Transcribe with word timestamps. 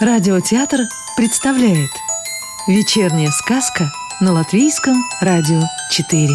Радиотеатр 0.00 0.82
представляет 1.16 1.90
Вечерняя 2.68 3.30
сказка 3.30 3.86
на 4.20 4.32
Латвийском 4.32 4.94
радио 5.20 5.60
4 5.90 6.28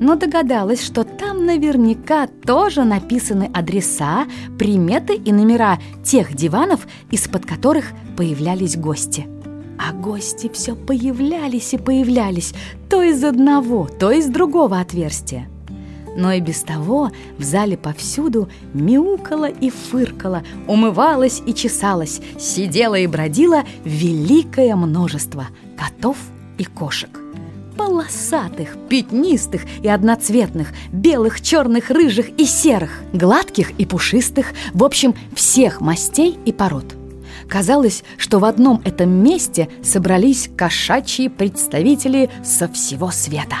но 0.00 0.16
догадалась, 0.16 0.84
что 0.84 1.04
там 1.04 1.46
наверняка 1.46 2.26
тоже 2.26 2.82
написаны 2.82 3.48
адреса, 3.54 4.26
приметы 4.58 5.14
и 5.14 5.32
номера 5.32 5.78
тех 6.02 6.34
диванов, 6.34 6.88
из-под 7.12 7.46
которых 7.46 7.92
появлялись 8.16 8.76
гости– 8.76 9.28
а 9.80 9.92
гости 9.92 10.50
все 10.52 10.74
появлялись 10.74 11.72
и 11.72 11.78
появлялись, 11.78 12.52
то 12.88 13.02
из 13.02 13.24
одного, 13.24 13.86
то 13.86 14.10
из 14.10 14.26
другого 14.26 14.78
отверстия. 14.78 15.48
Но 16.16 16.32
и 16.32 16.40
без 16.40 16.62
того 16.62 17.12
в 17.38 17.42
зале 17.42 17.78
повсюду 17.78 18.48
мяукала 18.74 19.48
и 19.48 19.70
фыркала, 19.70 20.42
умывалась 20.66 21.40
и 21.46 21.54
чесалась, 21.54 22.20
сидела 22.38 22.96
и 22.96 23.06
бродила 23.06 23.62
великое 23.84 24.76
множество 24.76 25.46
котов 25.78 26.18
и 26.58 26.64
кошек. 26.64 27.10
Полосатых, 27.76 28.76
пятнистых 28.90 29.62
и 29.82 29.88
одноцветных, 29.88 30.72
белых, 30.92 31.40
черных, 31.40 31.90
рыжих 31.90 32.28
и 32.38 32.44
серых, 32.44 33.00
гладких 33.14 33.70
и 33.78 33.86
пушистых, 33.86 34.48
в 34.74 34.84
общем, 34.84 35.14
всех 35.34 35.80
мастей 35.80 36.38
и 36.44 36.52
пород– 36.52 36.96
Казалось, 37.50 38.04
что 38.16 38.38
в 38.38 38.44
одном 38.44 38.80
этом 38.84 39.10
месте 39.10 39.68
собрались 39.82 40.48
кошачьи 40.56 41.28
представители 41.28 42.30
со 42.44 42.68
всего 42.68 43.10
света. 43.10 43.56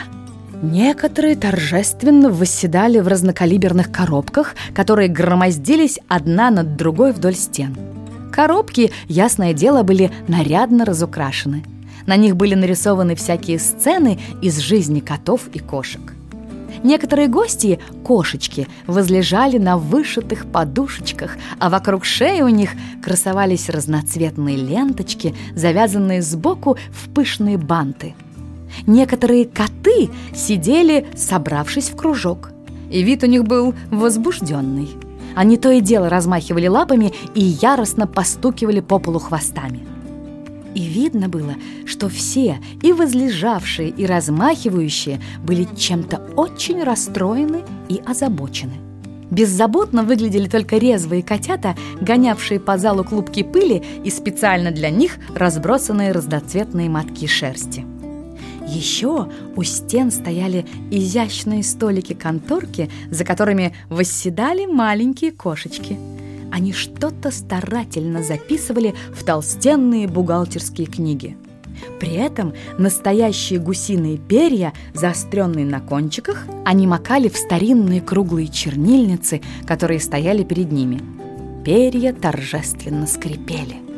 Некоторые 0.62 1.34
торжественно 1.34 2.30
восседали 2.30 3.00
в 3.00 3.08
разнокалиберных 3.08 3.90
коробках, 3.90 4.54
которые 4.74 5.08
громоздились 5.08 5.98
одна 6.06 6.50
над 6.50 6.76
другой 6.76 7.12
вдоль 7.12 7.34
стен. 7.34 7.76
Коробки, 8.32 8.92
ясное 9.08 9.54
дело, 9.54 9.82
были 9.82 10.12
нарядно 10.28 10.84
разукрашены. 10.84 11.64
На 12.06 12.14
них 12.14 12.36
были 12.36 12.54
нарисованы 12.54 13.16
всякие 13.16 13.58
сцены 13.58 14.20
из 14.40 14.58
жизни 14.58 15.00
котов 15.00 15.48
и 15.52 15.58
кошек. 15.58 16.14
Некоторые 16.82 17.28
гости, 17.28 17.78
кошечки, 18.04 18.68
возлежали 18.86 19.58
на 19.58 19.76
вышитых 19.76 20.46
подушечках, 20.46 21.36
а 21.58 21.70
вокруг 21.70 22.04
шеи 22.04 22.42
у 22.42 22.48
них 22.48 22.70
красовались 23.02 23.68
разноцветные 23.68 24.56
ленточки, 24.56 25.34
завязанные 25.54 26.22
сбоку 26.22 26.76
в 26.90 27.08
пышные 27.10 27.58
банты. 27.58 28.14
Некоторые 28.86 29.46
коты 29.46 30.10
сидели, 30.34 31.06
собравшись 31.16 31.90
в 31.90 31.96
кружок, 31.96 32.50
и 32.90 33.02
вид 33.02 33.22
у 33.22 33.26
них 33.26 33.44
был 33.44 33.74
возбужденный. 33.90 34.90
Они 35.34 35.56
то 35.56 35.70
и 35.70 35.80
дело 35.80 36.08
размахивали 36.08 36.66
лапами 36.66 37.12
и 37.34 37.40
яростно 37.42 38.06
постукивали 38.06 38.80
по 38.80 38.98
полу 38.98 39.18
хвостами. 39.18 39.86
И 40.74 40.82
видно 40.84 41.28
было, 41.28 41.54
что 41.84 42.08
все, 42.08 42.58
и 42.82 42.92
возлежавшие, 42.92 43.88
и 43.88 44.06
размахивающие, 44.06 45.20
были 45.42 45.66
чем-то 45.76 46.18
очень 46.36 46.82
расстроены 46.82 47.62
и 47.88 48.00
озабочены. 48.06 48.74
Беззаботно 49.30 50.02
выглядели 50.02 50.48
только 50.48 50.76
резвые 50.76 51.22
котята, 51.22 51.76
гонявшие 52.00 52.58
по 52.58 52.78
залу 52.78 53.04
клубки 53.04 53.42
пыли 53.42 53.82
и 54.04 54.10
специально 54.10 54.70
для 54.70 54.90
них 54.90 55.18
разбросанные 55.34 56.12
разноцветные 56.12 56.88
мотки 56.88 57.26
шерсти. 57.26 57.84
Еще 58.66 59.28
у 59.56 59.62
стен 59.62 60.10
стояли 60.10 60.66
изящные 60.90 61.62
столики-конторки, 61.62 62.90
за 63.10 63.24
которыми 63.24 63.74
восседали 63.88 64.66
маленькие 64.66 65.32
кошечки– 65.32 65.98
они 66.50 66.72
что-то 66.72 67.30
старательно 67.30 68.22
записывали 68.22 68.94
в 69.12 69.24
толстенные 69.24 70.06
бухгалтерские 70.06 70.86
книги. 70.86 71.36
При 71.98 72.12
этом 72.14 72.52
настоящие 72.78 73.58
гусиные 73.58 74.18
перья, 74.18 74.72
заостренные 74.94 75.64
на 75.64 75.80
кончиках, 75.80 76.44
они 76.64 76.86
макали 76.86 77.28
в 77.28 77.36
старинные 77.36 78.00
круглые 78.00 78.48
чернильницы, 78.48 79.40
которые 79.66 80.00
стояли 80.00 80.44
перед 80.44 80.72
ними. 80.72 81.00
Перья 81.64 82.12
торжественно 82.12 83.06
скрипели. 83.06 83.89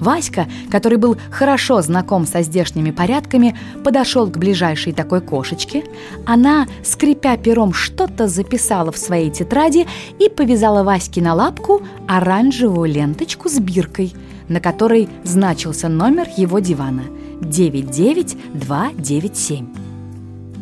Васька, 0.00 0.48
который 0.70 0.98
был 0.98 1.16
хорошо 1.30 1.80
знаком 1.82 2.26
со 2.26 2.42
здешними 2.42 2.90
порядками, 2.90 3.56
подошел 3.84 4.26
к 4.26 4.38
ближайшей 4.38 4.92
такой 4.92 5.20
кошечке. 5.20 5.84
Она, 6.26 6.66
скрипя 6.82 7.36
пером, 7.36 7.72
что-то 7.72 8.26
записала 8.26 8.90
в 8.90 8.98
своей 8.98 9.30
тетради 9.30 9.86
и 10.18 10.28
повязала 10.28 10.82
Ваське 10.82 11.22
на 11.22 11.34
лапку 11.34 11.82
оранжевую 12.08 12.90
ленточку 12.90 13.48
с 13.48 13.60
биркой, 13.60 14.12
на 14.48 14.58
которой 14.60 15.08
значился 15.22 15.88
номер 15.88 16.26
его 16.36 16.58
дивана– 16.58 17.04
99297. 17.40 19.66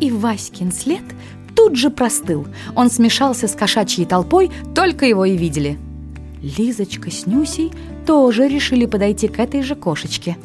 И 0.01 0.11
Васькин 0.11 0.73
след 0.73 1.03
тут 1.57 1.77
же 1.77 1.91
простыл. 1.91 2.47
Он 2.77 2.91
смешался 2.91 3.49
с 3.49 3.53
кошачьей 3.53 4.07
толпой, 4.07 4.51
только 4.75 5.07
его 5.07 5.25
и 5.25 5.35
видели– 5.37 5.79
Лизочка 6.43 7.11
с 7.11 7.26
Нюсей 7.26 7.73
тоже 8.06 8.49
решили 8.49 8.87
подойти 8.87 9.29
к 9.29 9.38
этой 9.38 9.62
же 9.62 9.75
кошечке. 9.75 10.37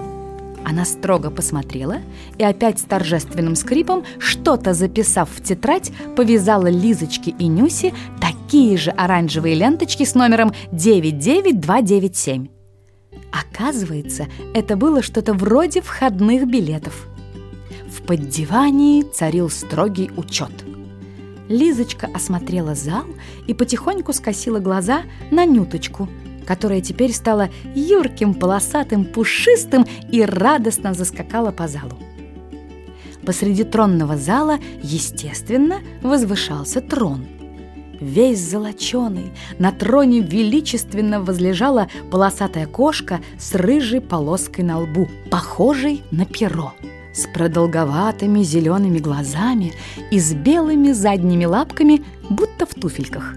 Она 0.66 0.86
строго 0.86 1.30
посмотрела 1.30 1.98
и 2.38 2.44
опять 2.44 2.80
с 2.80 2.84
торжественным 2.84 3.56
скрипом, 3.56 4.04
что-то 4.18 4.74
записав 4.74 5.30
в 5.30 5.44
тетрадь, 5.44 5.92
повязала 6.16 6.68
Лизочке 6.68 7.32
и 7.38 7.48
Нюсе 7.48 7.94
такие 8.22 8.78
же 8.78 8.92
оранжевые 8.92 9.56
ленточки 9.56 10.04
с 10.06 10.16
номером 10.16 10.54
99297. 10.72 12.48
Оказывается, 13.32 14.28
это 14.54 14.78
было 14.78 15.02
что-то 15.02 15.34
вроде 15.34 15.82
входных 15.82 16.48
билетов. 16.48 17.08
В 17.90 18.02
поддевании 18.04 19.04
царил 19.04 19.50
строгий 19.50 20.12
учет– 20.16 20.52
Лизочка 21.50 22.10
осмотрела 22.14 22.74
зал 22.76 23.06
и 23.48 23.54
потихоньку 23.54 24.14
скосила 24.14 24.60
глаза 24.60 25.04
на 25.32 25.46
Нюточку, 25.46 26.08
которая 26.46 26.82
теперь 26.82 27.14
стала 27.14 27.50
юрким, 27.76 28.34
полосатым, 28.34 29.06
пушистым 29.06 29.86
и 30.12 30.24
радостно 30.24 30.94
заскакала 30.94 31.52
по 31.52 31.68
залу. 31.68 31.98
посреди 33.26 33.64
тронного 33.64 34.18
зала, 34.18 34.60
естественно, 34.82 35.80
возвышался 36.02 36.82
трон. 36.82 37.26
Весь 38.02 38.40
золоченый, 38.42 39.32
на 39.60 39.72
троне 39.72 40.20
величественно 40.20 41.22
возлежала 41.22 41.88
полосатая 42.12 42.68
кошка 42.68 43.22
с 43.40 43.56
рыжей 43.56 44.02
полоской 44.02 44.66
на 44.66 44.80
лбу, 44.80 45.08
похожей 45.32 46.04
на 46.12 46.26
перо, 46.26 46.74
с 47.14 47.28
продолговатыми 47.28 48.42
зелеными 48.44 49.00
глазами 49.00 49.74
и 50.12 50.20
с 50.20 50.34
белыми 50.34 50.92
задними 50.92 51.46
лапками, 51.46 52.04
будто 52.30 52.66
в 52.66 52.74
туфельках. 52.74 53.36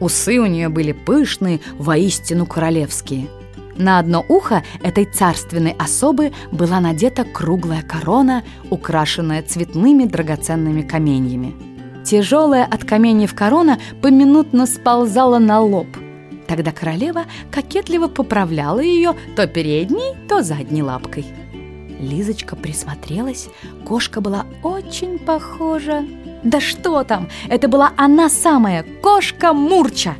Усы 0.00 0.38
у 0.38 0.46
нее 0.46 0.68
были 0.68 0.92
пышные, 0.92 1.60
воистину 1.78 2.46
королевские– 2.46 3.28
на 3.76 3.98
одно 3.98 4.24
ухо 4.28 4.62
этой 4.82 5.04
царственной 5.04 5.72
особы 5.72 6.32
была 6.52 6.80
надета 6.80 7.24
круглая 7.24 7.82
корона, 7.82 8.44
украшенная 8.70 9.42
цветными 9.42 10.04
драгоценными 10.04 10.82
каменьями. 10.82 11.54
Тяжелая 12.04 12.64
от 12.64 12.84
каменьев 12.84 13.34
корона 13.34 13.78
поминутно 14.00 14.66
сползала 14.66 15.38
на 15.38 15.60
лоб. 15.60 15.88
Тогда 16.46 16.70
королева 16.70 17.24
кокетливо 17.50 18.06
поправляла 18.06 18.80
ее 18.80 19.14
то 19.34 19.46
передней, 19.46 20.14
то 20.28 20.42
задней 20.42 20.82
лапкой. 20.82 21.26
Лизочка 21.98 22.56
присмотрелась, 22.56 23.48
кошка 23.86 24.20
была 24.20 24.46
очень 24.62 25.18
похожа. 25.18 26.04
Да 26.42 26.60
что 26.60 27.04
там, 27.04 27.28
это 27.48 27.68
была 27.68 27.92
она 27.96 28.28
самая, 28.28 28.84
кошка 29.02 29.52
Мурча! 29.52 30.16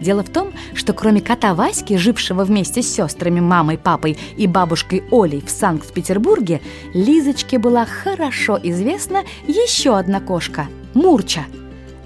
Дело 0.00 0.22
в 0.22 0.30
том, 0.30 0.52
что 0.74 0.94
кроме 0.94 1.20
кота 1.20 1.54
Васьки, 1.54 1.96
жившего 1.96 2.44
вместе 2.44 2.82
с 2.82 2.94
сестрами, 2.94 3.40
мамой, 3.40 3.76
папой 3.76 4.18
и 4.36 4.46
бабушкой 4.46 5.04
Олей 5.10 5.42
в 5.44 5.50
Санкт-Петербурге, 5.50 6.60
Лизочке 6.94 7.58
была 7.58 7.84
хорошо 7.84 8.58
известна 8.62 9.24
еще 9.46 9.98
одна 9.98 10.20
кошка– 10.20 10.68
Мурча. 10.94 11.44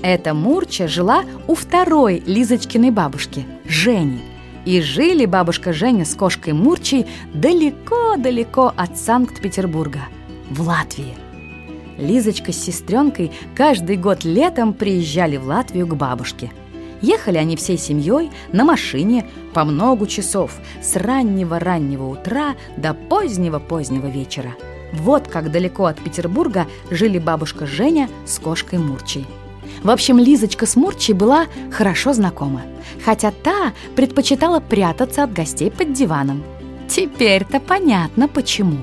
Эта 0.02 0.34
Мурча 0.34 0.88
жила 0.88 1.24
у 1.46 1.54
второй 1.54 2.22
Лизочкиной 2.26 2.90
бабушки– 2.90 3.46
Жени. 3.64 4.33
И 4.64 4.80
жили 4.80 5.26
бабушка 5.26 5.72
Женя 5.72 6.04
с 6.04 6.14
кошкой 6.14 6.52
Мурчей 6.52 7.06
далеко-далеко 7.32 8.72
от 8.76 8.96
Санкт-Петербурга, 8.96 10.00
в 10.50 10.60
Латвии. 10.62 11.14
Лизочка 11.98 12.52
с 12.52 12.62
сестренкой 12.62 13.30
каждый 13.54 13.96
год 13.96 14.24
летом 14.24 14.72
приезжали 14.72 15.36
в 15.36 15.46
Латвию 15.46 15.86
к 15.86 15.94
бабушке– 15.94 16.50
Ехали 17.04 17.36
они 17.36 17.54
всей 17.54 17.76
семьей 17.76 18.30
на 18.50 18.64
машине 18.64 19.26
по 19.52 19.64
много 19.64 20.06
часов, 20.06 20.52
с 20.82 20.96
раннего-раннего 20.96 22.06
утра 22.08 22.54
до 22.78 22.94
позднего-позднего 22.94 24.06
вечера. 24.06 24.54
Вот 24.94 25.28
как 25.28 25.50
далеко 25.50 25.84
от 25.84 25.98
Петербурга 25.98 26.66
жили 26.90 27.18
бабушка 27.18 27.66
Женя 27.66 28.08
с 28.24 28.38
кошкой 28.38 28.78
Мурчей. 28.78 29.26
В 29.84 29.90
общем, 29.90 30.18
Лизочка 30.18 30.66
с 30.66 30.74
Мурчей 30.74 31.14
была 31.14 31.46
хорошо 31.70 32.12
знакома, 32.12 32.62
хотя 33.04 33.30
та 33.30 33.72
предпочитала 33.94 34.58
прятаться 34.58 35.22
от 35.22 35.32
гостей 35.32 35.70
под 35.70 35.92
диваном. 35.92 36.42
Теперь-то 36.88 37.60
понятно, 37.60 38.26
почему. 38.26 38.78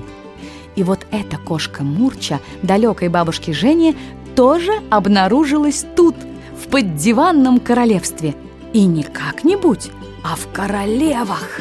И 0.76 0.82
вот 0.82 1.00
эта 1.10 1.36
кошка 1.36 1.82
Мурча 1.82 2.40
далекой 2.62 3.08
бабушки 3.08 3.50
Жени 3.50 3.94
тоже 4.34 4.72
обнаружилась 4.90 5.84
тут– 5.94 6.16
в 6.62 6.68
поддиванном 6.68 7.60
королевстве. 7.60 8.34
И 8.72 8.86
не 8.86 9.02
как-нибудь, 9.02 9.90
а 10.24 10.36
в 10.36 10.50
королевах. 10.52 11.60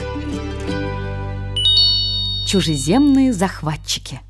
Чужеземные 2.47 3.33
захватчики. 3.33 4.21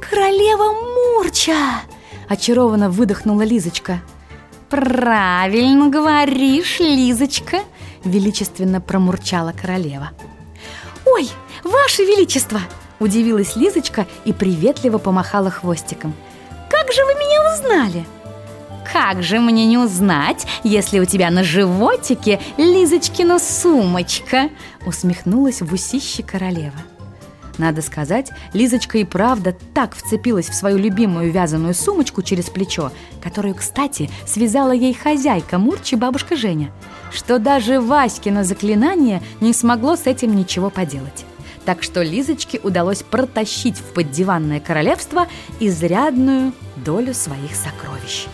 «Королева 0.00 0.72
Мурча!»– 0.72 1.82
очарованно 2.28 2.90
выдохнула 2.90 3.42
Лизочка. 3.42 4.00
«Правильно 4.70 5.88
говоришь, 5.88 6.78
Лизочка!»– 6.78 7.58
величественно 8.04 8.80
промурчала 8.80 9.52
королева. 9.52 10.10
«Ой, 11.04 11.28
ваше 11.64 12.04
величество!»– 12.04 12.60
удивилась 13.00 13.56
Лизочка 13.56 14.06
и 14.24 14.32
приветливо 14.32 14.98
помахала 14.98 15.50
хвостиком. 15.50 16.14
«Как 16.70 16.92
же 16.92 17.04
вы 17.04 17.14
меня 17.14 17.52
узнали?» 17.52 18.06
Как 18.92 19.22
же 19.22 19.38
мне 19.38 19.66
не 19.66 19.78
узнать, 19.78 20.46
если 20.64 20.98
у 20.98 21.04
тебя 21.04 21.30
на 21.30 21.44
животике 21.44 22.40
Лизочкина 22.56 23.38
сумочка?» 23.38 24.50
Усмехнулась 24.84 25.62
в 25.62 25.72
усище 25.72 26.24
королева. 26.24 26.74
Надо 27.58 27.82
сказать, 27.82 28.30
Лизочка 28.52 28.98
и 28.98 29.04
правда 29.04 29.54
так 29.74 29.94
вцепилась 29.94 30.48
в 30.48 30.54
свою 30.54 30.78
любимую 30.78 31.30
вязаную 31.32 31.74
сумочку 31.74 32.22
через 32.22 32.46
плечо, 32.46 32.90
которую, 33.22 33.54
кстати, 33.54 34.10
связала 34.26 34.72
ей 34.72 34.94
хозяйка 34.94 35.58
Мурчи 35.58 35.94
бабушка 35.94 36.36
Женя, 36.36 36.70
что 37.12 37.38
даже 37.38 37.80
Васькино 37.80 38.44
заклинание 38.44 39.22
не 39.40 39.52
смогло 39.52 39.96
с 39.96 40.06
этим 40.06 40.34
ничего 40.34 40.70
поделать. 40.70 41.24
Так 41.64 41.82
что 41.82 42.02
Лизочке 42.02 42.58
удалось 42.62 43.02
протащить 43.02 43.76
в 43.76 43.92
поддиванное 43.92 44.60
королевство 44.60 45.26
изрядную 45.60 46.52
долю 46.76 47.12
своих 47.12 47.54
сокровищ. 47.54 48.26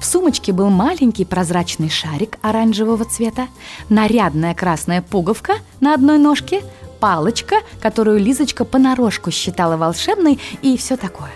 В 0.00 0.06
сумочке 0.06 0.52
был 0.52 0.68
маленький 0.68 1.24
прозрачный 1.24 1.88
шарик 1.88 2.38
оранжевого 2.42 3.06
цвета, 3.06 3.48
нарядная 3.88 4.54
красная 4.54 5.00
пуговка 5.00 5.54
на 5.80 5.94
одной 5.94 6.18
ножке, 6.18 6.62
палочка, 7.04 7.56
которую 7.82 8.18
Лизочка 8.18 8.64
понарошку 8.64 9.30
считала 9.30 9.76
волшебной 9.76 10.40
и 10.62 10.78
все 10.78 10.96
такое. 10.96 11.32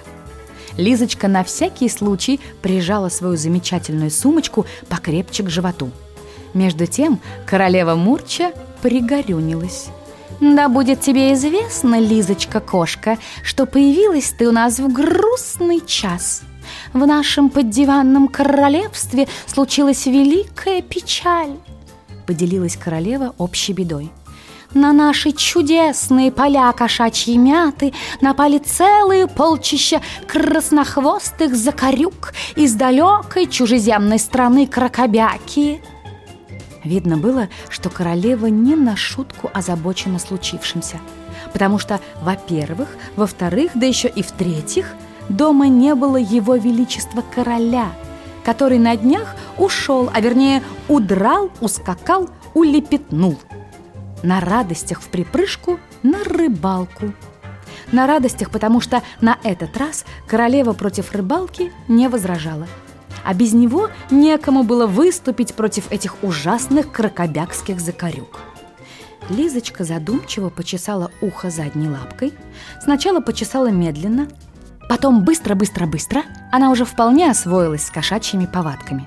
Лизочка 0.79 1.29
на 1.29 1.45
всякий 1.45 1.91
случай 1.91 2.41
прижала 2.63 3.11
свою 3.11 3.37
замечательную 3.37 4.11
сумочку 4.11 4.65
покрепче 4.89 5.43
к 5.43 5.51
животу. 5.51 5.91
Между 6.55 6.87
тем 6.87 7.21
королева 7.45 7.97
Мурча 7.97 8.53
пригорюнилась. 8.81 9.89
«Да 10.41 10.71
будет 10.71 11.03
тебе 11.03 11.35
известно, 11.35 12.01
Лизочка-кошка, 12.01 13.19
что 13.43 13.67
появилась 13.67 14.31
ты 14.31 14.49
у 14.49 14.53
нас 14.53 14.79
в 14.79 14.91
грустный 14.91 15.83
час», 15.87 16.45
в 16.95 17.07
нашем 17.07 17.51
поддиванном 17.51 18.29
королевстве 18.29 19.29
случилась 19.45 20.07
великая 20.07 20.81
печаль»,— 20.81 21.59
поделилась 22.27 22.79
королева 22.79 23.35
общей 23.37 23.75
бедой. 23.75 24.11
На 24.75 24.93
наши 24.93 25.33
чудесные 25.33 26.31
поля 26.31 26.71
кошачьей 26.73 27.37
мяты 27.37 27.93
напали 28.21 28.59
целые 28.59 29.27
полчища 29.27 30.03
краснохвостых 30.27 31.57
закорюк 31.57 32.33
из 32.55 32.75
далекой 32.75 33.47
чужеземной 33.47 34.19
страны 34.19 34.67
кракобяки. 34.67 35.81
Видно 36.85 37.17
было, 37.17 37.49
что 37.69 37.91
королева 37.91 38.47
не 38.47 38.77
на 38.77 38.97
шутку 38.97 39.51
озабочена 39.53 40.19
случившимся, 40.19 41.01
потому 41.53 41.79
что, 41.79 42.01
во-первых, 42.23 42.89
во-вторых, 43.17 43.73
да 43.75 43.87
еще 43.87 44.09
и 44.09 44.23
в-третьих– 44.23 44.95
дома 45.29 45.69
не 45.69 45.95
было 45.95 46.17
его 46.17 46.57
величества 46.57 47.23
короля, 47.35 47.93
который 48.45 48.79
на 48.79 48.97
днях 48.97 49.35
ушел, 49.57 50.11
а 50.13 50.21
вернее 50.21 50.63
удрал, 50.89 51.51
ускакал, 51.61 52.29
улепетнул. 52.55 53.39
На 54.23 54.41
радостях 54.41 55.01
в 55.01 55.09
припрыжку 55.09 55.79
на 56.03 56.25
рыбалку. 56.25 57.13
На 57.93 58.07
радостях, 58.07 58.51
потому 58.51 58.81
что 58.81 59.03
на 59.21 59.39
этот 59.43 59.77
раз 59.77 60.05
королева 60.27 60.73
против 60.73 61.13
рыбалки 61.13 61.73
не 61.87 62.09
возражала. 62.09 62.67
А 63.25 63.35
без 63.35 63.53
него 63.53 63.91
некому 64.11 64.63
было 64.63 64.87
выступить 64.87 65.55
против 65.55 65.91
этих 65.91 66.23
ужасных 66.23 66.93
крокобякских 66.93 67.81
закорюк. 67.81 68.41
Лизочка 69.29 69.85
задумчиво 69.85 70.49
почесала 70.49 71.11
ухо 71.21 71.51
задней 71.51 71.89
лапкой. 71.89 72.33
Сначала 72.83 73.21
почесала 73.21 73.71
медленно, 73.71 74.29
Потом 74.89 75.23
быстро-быстро-быстро 75.23 76.23
она 76.51 76.71
уже 76.71 76.87
вполне 76.87 77.31
освоилась 77.31 77.85
с 77.85 77.91
кошачьими 77.91 78.47
повадками. 78.47 79.07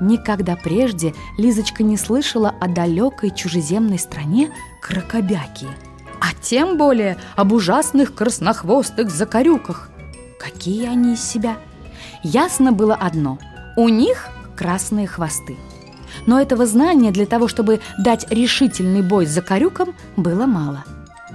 Никогда 0.00 0.56
прежде 0.56 1.14
Лизочка 1.38 1.82
не 1.82 1.96
слышала 1.96 2.54
о 2.60 2.68
далекой 2.68 3.30
чужеземной 3.30 3.98
стране 3.98 4.50
крокобяки, 4.80 5.68
а 6.20 6.26
тем 6.42 6.76
более 6.76 7.16
об 7.36 7.52
ужасных 7.52 8.14
краснохвостых 8.14 9.10
закорюках. 9.10 9.90
Какие 10.38 10.88
они 10.88 11.14
из 11.14 11.22
себя? 11.22 11.56
Ясно 12.22 12.72
было 12.72 12.94
одно– 12.94 13.38
у 13.76 13.88
них 13.88 14.28
красные 14.56 15.06
хвосты. 15.06 15.56
Но 16.26 16.40
этого 16.40 16.64
знания 16.64 17.10
для 17.10 17.26
того, 17.26 17.48
чтобы 17.48 17.80
дать 17.98 18.30
решительный 18.30 19.02
бой 19.02 19.26
с 19.26 19.30
закорюком, 19.30 19.94
было 20.16 20.46
мало– 20.46 20.84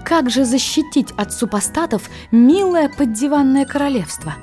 как 0.10 0.30
же 0.30 0.44
защитить 0.44 1.12
от 1.18 1.32
супостатов 1.34 2.10
милое 2.32 2.90
поддиванное 2.90 3.66
королевство? 3.66 4.34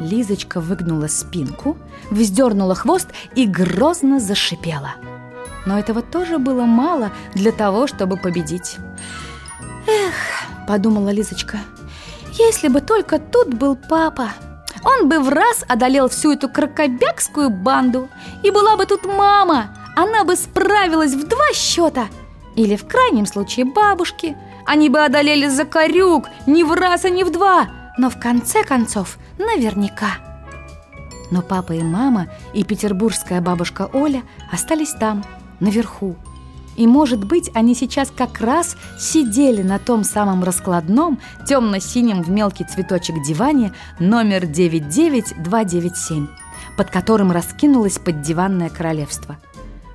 Лизочка 0.00 0.60
выгнула 0.60 1.06
спинку, 1.06 1.76
вздернула 2.10 2.74
хвост 2.74 3.08
и 3.36 3.46
грозно 3.46 4.18
зашипела. 4.18 4.94
Но 5.66 5.78
этого 5.78 6.02
тоже 6.02 6.38
было 6.38 6.64
мало 6.64 7.12
для 7.34 7.52
того, 7.52 7.86
чтобы 7.86 8.16
победить. 8.16 8.78
«Эх»,— 9.86 10.14
подумала 10.66 11.10
Лизочка,— 11.10 11.58
Если 12.38 12.68
бы 12.68 12.80
только 12.80 13.18
тут 13.18 13.52
был 13.54 13.76
папа, 13.76 14.30
он 14.84 15.08
бы 15.08 15.18
в 15.18 15.28
раз 15.28 15.64
одолел 15.68 16.08
всю 16.08 16.32
эту 16.32 16.48
крокобякскую 16.48 17.50
банду. 17.50 18.08
И 18.42 18.50
была 18.50 18.76
бы 18.76 18.86
тут 18.86 19.04
мама, 19.04 19.76
она 19.96 20.24
бы 20.24 20.36
справилась 20.36 21.12
в 21.12 21.26
два 21.28 21.52
счета. 21.52 22.06
Или 22.56 22.76
в 22.76 22.86
крайнем 22.86 23.26
случае 23.26 23.66
бабушки. 23.66 24.36
Они 24.64 24.88
бы 24.88 25.00
одолели 25.00 25.48
Закарюк 25.48 26.28
не 26.46 26.64
в 26.64 26.72
раз, 26.72 27.04
а 27.04 27.10
не 27.10 27.24
в 27.24 27.30
два. 27.30 27.68
Но 27.98 28.08
в 28.08 28.18
конце 28.18 28.64
концов 28.64 29.18
наверняка. 29.40 30.18
Но 31.30 31.42
папа 31.42 31.72
и 31.72 31.82
мама 31.82 32.28
и 32.52 32.64
петербургская 32.64 33.40
бабушка 33.40 33.88
Оля 33.92 34.22
остались 34.52 34.92
там, 34.92 35.24
наверху. 35.60 36.16
И, 36.76 36.86
может 36.86 37.24
быть, 37.24 37.50
они 37.54 37.74
сейчас 37.74 38.10
как 38.14 38.40
раз 38.40 38.76
сидели 38.98 39.62
на 39.62 39.78
том 39.78 40.04
самом 40.04 40.44
раскладном, 40.44 41.18
темно-синем 41.46 42.22
в 42.22 42.30
мелкий 42.30 42.64
цветочек 42.64 43.22
диване 43.22 43.72
номер 43.98 44.46
99297, 44.46 46.26
под 46.76 46.90
которым 46.90 47.32
раскинулось 47.32 47.98
поддиванное 47.98 48.70
королевство. 48.70 49.36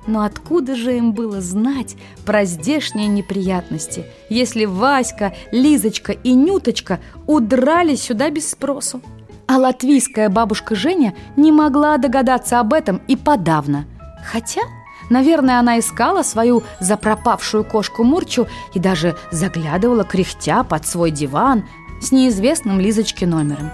Но 0.06 0.22
откуда 0.22 0.76
же 0.76 0.96
им 0.96 1.12
было 1.12 1.40
знать 1.40 1.96
про 2.24 2.44
здешние 2.44 3.08
неприятности, 3.08 4.04
если 4.30 4.64
Васька, 4.64 5.34
Лизочка 5.50 6.12
и 6.12 6.34
Нюточка 6.34 7.00
удрали 7.26 7.96
сюда 7.96 8.30
без 8.30 8.50
спросу? 8.50 9.02
А 9.46 9.58
латвийская 9.58 10.28
бабушка 10.28 10.74
Женя 10.74 11.14
не 11.36 11.52
могла 11.52 11.98
догадаться 11.98 12.58
об 12.60 12.72
этом 12.72 13.00
и 13.06 13.16
подавно. 13.16 13.86
Хотя 14.24 14.62
Наверное, 15.08 15.60
она 15.60 15.78
искала 15.78 16.22
свою 16.22 16.64
запропавшую 16.80 17.64
кошку 17.64 18.02
Мурчу 18.02 18.48
и 18.74 18.80
даже 18.80 19.16
заглядывала 19.30 20.04
кряхтя 20.04 20.64
под 20.64 20.86
свой 20.86 21.10
диван 21.10 21.64
с 22.00 22.12
неизвестным 22.12 22.80
Лизочке 22.80 23.26
номером. 23.26 23.70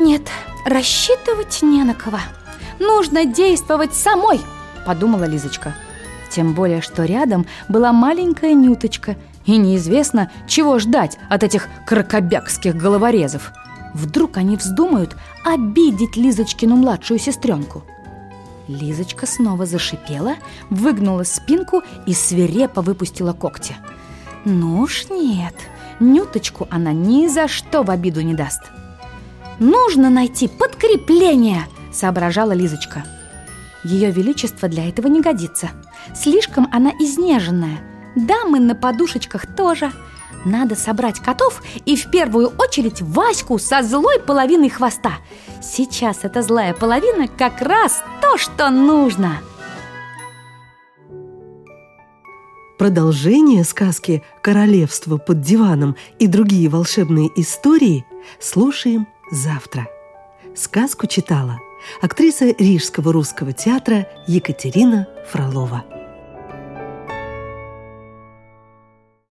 «Нет, 0.00 0.22
рассчитывать 0.64 1.60
не 1.62 1.82
на 1.84 1.94
кого. 1.94 2.20
Нужно 2.78 3.24
действовать 3.24 3.94
самой»,– 3.94 4.40
подумала 4.86 5.24
Лизочка. 5.24 5.74
Тем 6.30 6.54
более, 6.54 6.80
что 6.80 7.04
рядом 7.04 7.46
была 7.68 7.92
маленькая 7.92 8.54
Нюточка, 8.54 9.16
и 9.44 9.56
неизвестно, 9.56 10.30
чего 10.46 10.78
ждать 10.78 11.18
от 11.28 11.42
этих 11.42 11.68
крокобякских 11.84 12.76
головорезов. 12.76 13.52
Вдруг 13.94 14.36
они 14.36 14.56
вздумают 14.56 15.16
обидеть 15.44 16.16
Лизочкину 16.16 16.76
младшую 16.76 17.18
сестренку– 17.18 17.84
Лизочка 18.68 19.26
снова 19.26 19.66
зашипела, 19.66 20.36
выгнула 20.70 21.24
спинку 21.24 21.82
и 22.06 22.14
свирепо 22.14 22.80
выпустила 22.80 23.32
когти. 23.32 23.76
Ну 24.44 24.80
уж 24.80 25.08
нет, 25.10 25.54
Нюточку 26.00 26.66
она 26.70 26.92
ни 26.92 27.28
за 27.28 27.48
что 27.48 27.82
в 27.82 27.90
обиду 27.90 28.22
не 28.22 28.34
даст. 28.34 28.62
«Нужно 29.58 30.10
найти 30.10 30.48
подкрепление!»– 30.48 31.66
соображала 31.92 32.52
Лизочка. 32.52 33.04
Ее 33.84 34.10
величество 34.10 34.68
для 34.68 34.88
этого 34.88 35.06
не 35.08 35.20
годится. 35.20 35.70
Слишком 36.14 36.68
она 36.72 36.90
изнеженная. 36.90 37.80
Дамы 38.16 38.58
на 38.58 38.74
подушечках 38.74 39.46
тоже. 39.54 39.92
Надо 40.44 40.74
собрать 40.74 41.20
котов 41.20 41.62
и 41.84 41.96
в 41.96 42.10
первую 42.10 42.52
очередь 42.58 43.00
Ваську 43.00 43.58
со 43.58 43.82
злой 43.82 44.18
половиной 44.20 44.68
хвоста. 44.68 45.12
Сейчас 45.62 46.20
эта 46.22 46.42
злая 46.42 46.74
половина 46.74 47.28
как 47.28 47.60
раз 47.60 48.02
то, 48.20 48.36
что 48.38 48.70
нужно. 48.70 49.40
Продолжение 52.78 53.62
сказки 53.62 54.24
«Королевство 54.42 55.16
под 55.16 55.40
диваном» 55.40 55.94
и 56.18 56.26
другие 56.26 56.68
волшебные 56.68 57.30
истории 57.36 58.04
слушаем 58.40 59.06
завтра. 59.30 59.86
Сказку 60.56 61.06
читала 61.06 61.60
актриса 62.00 62.46
Рижского 62.58 63.12
русского 63.12 63.52
театра 63.52 64.08
Екатерина 64.26 65.06
Фролова. 65.30 65.84